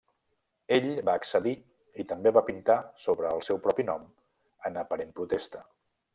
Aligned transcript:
Ell 0.77 0.87
va 1.09 1.13
accedir 1.19 1.53
i 2.03 2.05
també 2.13 2.31
va 2.39 2.43
pintar 2.47 2.79
sobre 3.05 3.35
el 3.35 3.45
seu 3.51 3.61
propi 3.67 3.87
nom 3.93 4.09
en 4.71 4.83
aparent 4.87 5.15
protesta. 5.21 5.65